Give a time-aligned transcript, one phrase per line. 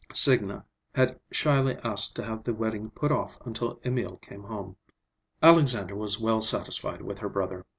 [0.15, 4.75] Signa had shyly asked to have the wedding put off until Emil came home.
[5.43, 7.67] Alexandra was well satisfied with her brother.